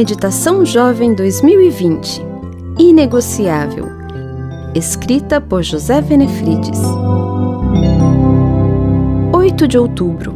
[0.00, 2.22] Meditação Jovem 2020
[2.78, 3.84] Inegociável.
[4.74, 6.80] Escrita por José Venefrides.
[9.30, 10.32] 8 de outubro.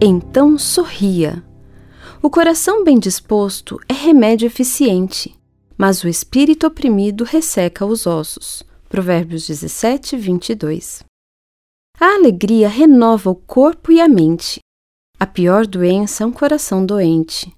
[0.00, 1.42] Então sorria.
[2.22, 5.36] O coração bem disposto é remédio eficiente,
[5.76, 8.62] mas o espírito oprimido resseca os ossos.
[8.88, 11.02] Provérbios 17, 22.
[11.98, 14.60] A alegria renova o corpo e a mente.
[15.18, 17.52] A pior doença é um coração doente.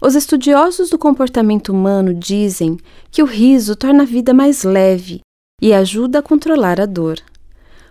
[0.00, 2.78] Os estudiosos do comportamento humano dizem
[3.10, 5.20] que o riso torna a vida mais leve
[5.60, 7.18] e ajuda a controlar a dor.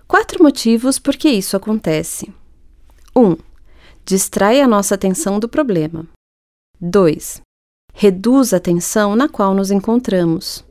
[0.08, 2.34] Quatro motivos por que isso acontece:
[3.16, 3.22] 1.
[3.22, 3.38] Um,
[4.04, 6.08] distrai a nossa atenção do problema.
[6.82, 7.42] 2.
[7.94, 10.66] Reduz a tensão na qual nos encontramos.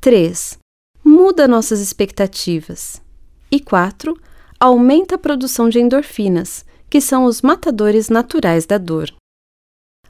[0.00, 0.58] 3.
[1.04, 3.02] Muda nossas expectativas.
[3.50, 4.16] E 4.
[4.60, 9.12] Aumenta a produção de endorfinas, que são os matadores naturais da dor.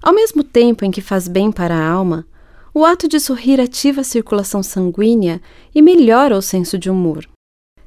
[0.02, 2.26] Ao mesmo tempo em que faz bem para a alma,
[2.74, 5.40] o ato de sorrir ativa a circulação sanguínea
[5.72, 7.28] e melhora o senso de humor.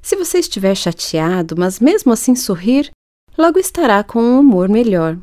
[0.02, 2.90] Se você estiver chateado, mas mesmo assim sorrir,
[3.38, 5.18] logo estará com um humor melhor.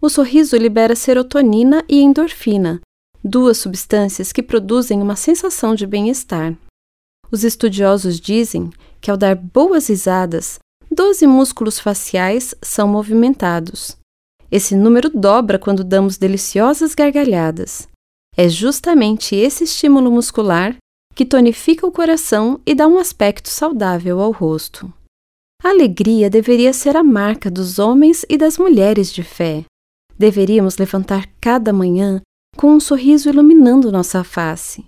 [0.00, 2.80] O sorriso libera serotonina e endorfina,
[3.24, 6.56] duas substâncias que produzem uma sensação de bem-estar.
[7.30, 10.58] Os estudiosos dizem que ao dar boas risadas,
[10.90, 13.96] 12 músculos faciais são movimentados,
[14.50, 17.88] esse número dobra quando damos deliciosas gargalhadas.
[18.36, 20.76] É justamente esse estímulo muscular
[21.14, 24.92] que tonifica o coração e dá um aspecto saudável ao rosto.
[25.62, 29.64] A alegria deveria ser a marca dos homens e das mulheres de fé.
[30.18, 32.22] Deveríamos levantar cada manhã
[32.56, 34.84] com um sorriso iluminando nossa face.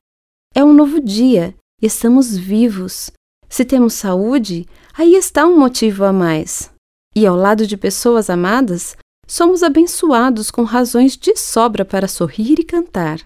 [0.55, 3.10] É um novo dia e estamos vivos.
[3.48, 6.70] Se temos saúde, aí está um motivo a mais.
[7.14, 8.96] E ao lado de pessoas amadas,
[9.33, 13.25] somos abençoados com razões de sobra para sorrir e cantar.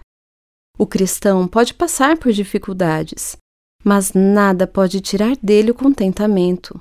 [0.78, 3.36] O cristão pode passar por dificuldades,
[3.82, 6.80] mas nada pode tirar dele o contentamento.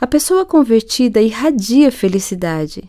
[0.00, 2.88] A pessoa convertida irradia felicidade.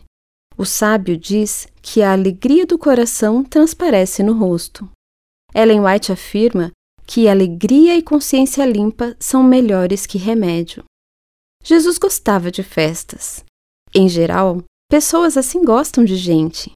[0.56, 4.88] O sábio diz que a alegria do coração transparece no rosto.
[5.52, 6.70] Ellen White afirma
[7.04, 10.84] que alegria e consciência limpa são melhores que remédio.
[11.64, 13.44] Jesus gostava de festas.
[13.92, 14.62] Em geral,
[14.94, 16.70] Pessoas assim gostam de gente.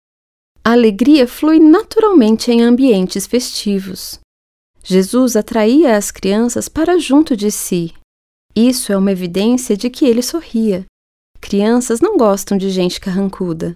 [0.64, 4.18] A alegria flui naturalmente em ambientes festivos.
[4.82, 7.94] Jesus atraía as crianças para junto de si.
[8.56, 10.84] Isso é uma evidência de que ele sorria.
[11.40, 13.72] Crianças não gostam de gente carrancuda.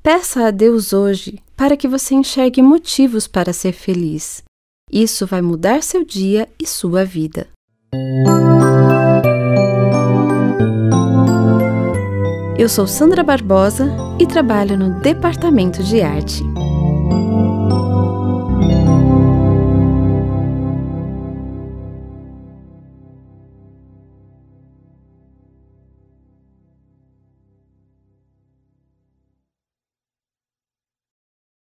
[0.00, 4.44] Peça a Deus hoje para que você enxergue motivos para ser feliz.
[4.92, 7.48] Isso vai mudar seu dia e sua vida.
[12.58, 13.86] Eu sou Sandra Barbosa
[14.18, 16.42] e trabalho no Departamento de Arte.